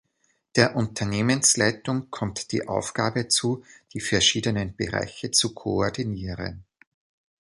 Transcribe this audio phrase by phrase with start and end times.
[0.55, 3.63] Der Unternehmensleitung kommt die Aufgabe zu,
[3.93, 6.63] die verschiedenen Bereiche zu koordinieren.